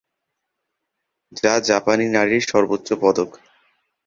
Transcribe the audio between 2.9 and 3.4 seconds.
পদক।